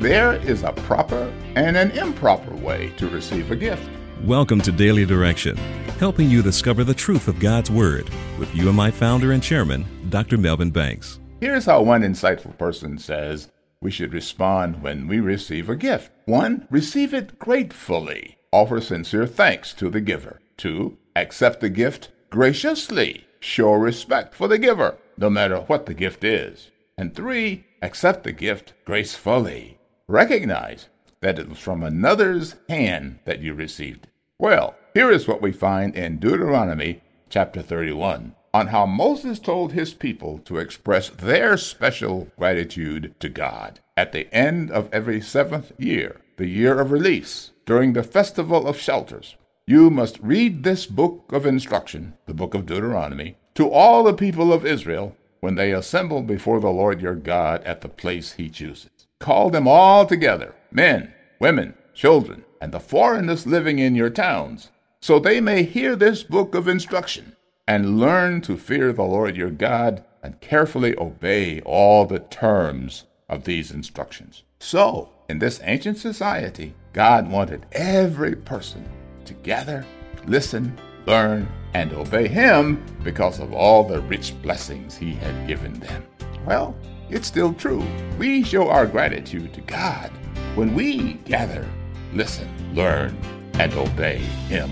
There 0.00 0.36
is 0.36 0.62
a 0.62 0.72
proper 0.72 1.30
and 1.56 1.76
an 1.76 1.90
improper 1.90 2.54
way 2.54 2.90
to 2.96 3.06
receive 3.10 3.50
a 3.50 3.54
gift. 3.54 3.86
Welcome 4.24 4.62
to 4.62 4.72
Daily 4.72 5.04
Direction, 5.04 5.58
helping 5.98 6.30
you 6.30 6.40
discover 6.40 6.84
the 6.84 6.94
truth 6.94 7.28
of 7.28 7.38
God's 7.38 7.70
Word 7.70 8.08
with 8.38 8.54
UMI 8.54 8.92
founder 8.92 9.32
and 9.32 9.42
chairman, 9.42 9.84
Dr. 10.08 10.38
Melvin 10.38 10.70
Banks. 10.70 11.20
Here's 11.42 11.66
how 11.66 11.82
one 11.82 12.00
insightful 12.00 12.56
person 12.56 12.96
says 12.96 13.50
we 13.82 13.90
should 13.90 14.14
respond 14.14 14.82
when 14.82 15.06
we 15.06 15.20
receive 15.20 15.68
a 15.68 15.76
gift. 15.76 16.10
1. 16.24 16.68
Receive 16.70 17.12
it 17.12 17.38
gratefully. 17.38 18.38
Offer 18.52 18.80
sincere 18.80 19.26
thanks 19.26 19.74
to 19.74 19.90
the 19.90 20.00
giver. 20.00 20.40
2. 20.56 20.96
Accept 21.14 21.60
the 21.60 21.68
gift 21.68 22.08
graciously. 22.30 23.26
Show 23.38 23.74
respect 23.74 24.34
for 24.34 24.48
the 24.48 24.58
giver, 24.58 24.96
no 25.18 25.28
matter 25.28 25.58
what 25.58 25.84
the 25.84 25.92
gift 25.92 26.24
is. 26.24 26.70
And 26.96 27.14
3. 27.14 27.66
Accept 27.82 28.24
the 28.24 28.32
gift 28.32 28.72
gracefully. 28.86 29.76
Recognize 30.10 30.88
that 31.20 31.38
it 31.38 31.48
was 31.48 31.60
from 31.60 31.84
another's 31.84 32.56
hand 32.68 33.20
that 33.26 33.42
you 33.42 33.54
received. 33.54 34.08
Well, 34.40 34.74
here 34.92 35.08
is 35.08 35.28
what 35.28 35.40
we 35.40 35.52
find 35.52 35.94
in 35.94 36.18
Deuteronomy 36.18 37.02
chapter 37.28 37.62
31 37.62 38.34
on 38.52 38.66
how 38.66 38.86
Moses 38.86 39.38
told 39.38 39.70
his 39.70 39.94
people 39.94 40.40
to 40.46 40.58
express 40.58 41.10
their 41.10 41.56
special 41.56 42.26
gratitude 42.36 43.14
to 43.20 43.28
God 43.28 43.78
at 43.96 44.10
the 44.10 44.26
end 44.34 44.72
of 44.72 44.92
every 44.92 45.20
seventh 45.20 45.70
year, 45.78 46.20
the 46.38 46.48
year 46.48 46.80
of 46.80 46.90
release, 46.90 47.52
during 47.64 47.92
the 47.92 48.02
festival 48.02 48.66
of 48.66 48.80
shelters. 48.80 49.36
You 49.64 49.90
must 49.90 50.18
read 50.18 50.64
this 50.64 50.86
book 50.86 51.26
of 51.30 51.46
instruction, 51.46 52.14
the 52.26 52.34
book 52.34 52.54
of 52.54 52.66
Deuteronomy, 52.66 53.36
to 53.54 53.70
all 53.70 54.02
the 54.02 54.14
people 54.14 54.52
of 54.52 54.66
Israel 54.66 55.14
when 55.38 55.54
they 55.54 55.70
assemble 55.70 56.22
before 56.22 56.58
the 56.58 56.68
Lord 56.68 57.00
your 57.00 57.14
God 57.14 57.62
at 57.62 57.80
the 57.80 57.88
place 57.88 58.32
he 58.32 58.50
chooses. 58.50 58.99
Call 59.20 59.50
them 59.50 59.68
all 59.68 60.06
together, 60.06 60.54
men, 60.72 61.12
women, 61.38 61.74
children, 61.92 62.42
and 62.58 62.72
the 62.72 62.80
foreigners 62.80 63.46
living 63.46 63.78
in 63.78 63.94
your 63.94 64.08
towns, 64.08 64.70
so 65.02 65.18
they 65.18 65.42
may 65.42 65.62
hear 65.62 65.94
this 65.94 66.22
book 66.22 66.54
of 66.54 66.66
instruction 66.66 67.36
and 67.68 68.00
learn 68.00 68.40
to 68.40 68.56
fear 68.56 68.94
the 68.94 69.02
Lord 69.02 69.36
your 69.36 69.50
God 69.50 70.02
and 70.22 70.40
carefully 70.40 70.96
obey 70.96 71.60
all 71.66 72.06
the 72.06 72.18
terms 72.18 73.04
of 73.28 73.44
these 73.44 73.70
instructions. 73.70 74.42
So, 74.58 75.12
in 75.28 75.38
this 75.38 75.60
ancient 75.64 75.98
society, 75.98 76.74
God 76.94 77.30
wanted 77.30 77.66
every 77.72 78.34
person 78.34 78.88
to 79.26 79.34
gather, 79.34 79.84
listen, 80.24 80.78
learn, 81.06 81.46
and 81.74 81.92
obey 81.92 82.26
Him 82.26 82.82
because 83.04 83.38
of 83.38 83.52
all 83.52 83.84
the 83.84 84.00
rich 84.00 84.34
blessings 84.40 84.96
He 84.96 85.12
had 85.12 85.46
given 85.46 85.74
them. 85.74 86.04
Well, 86.46 86.74
it's 87.10 87.26
still 87.26 87.52
true. 87.52 87.84
We 88.18 88.44
show 88.44 88.68
our 88.68 88.86
gratitude 88.86 89.52
to 89.54 89.60
God 89.62 90.12
when 90.54 90.72
we 90.74 91.14
gather, 91.24 91.66
listen, 92.12 92.48
learn, 92.74 93.16
and 93.54 93.72
obey 93.74 94.18
Him. 94.48 94.70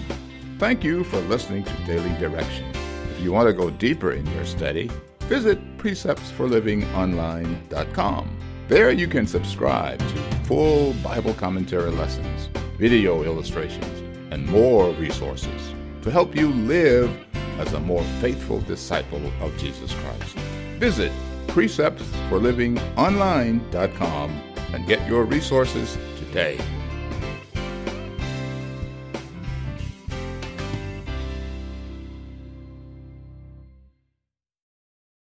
Thank 0.59 0.85
you 0.85 1.05
for 1.05 1.21
listening 1.23 1.65
to 1.65 1.73
Daily 1.87 2.13
Direction. 2.19 2.71
If 3.13 3.21
you 3.21 3.33
want 3.33 3.49
to 3.49 3.53
go 3.53 3.71
deeper 3.71 4.13
in 4.13 4.25
your 4.35 4.45
study, 4.45 4.91
visit 5.21 5.59
preceptsforlivingonline.com. 5.79 8.39
There 8.69 8.91
you 8.91 9.09
can 9.09 9.27
subscribe 9.27 9.99
to 9.99 10.07
full 10.45 10.93
Bible 10.95 11.35
commentary 11.35 11.91
lessons, 11.91 12.49
video 12.79 13.25
illustrations, 13.25 14.03
and 14.31 14.47
more 14.47 14.91
resources 14.93 15.75
to 16.03 16.11
help 16.11 16.37
you 16.37 16.49
live 16.49 17.11
as 17.59 17.73
a 17.73 17.81
more 17.81 18.05
faithful 18.21 18.61
disciple 18.61 19.21
of 19.41 19.57
Jesus 19.59 19.95
Christ. 19.95 20.37
Visit 20.79 21.11
preceptsforlivingonline.com 21.49 24.31
and 24.73 24.87
get 24.87 25.07
your 25.09 25.25
resources 25.25 25.99
today. 26.19 26.59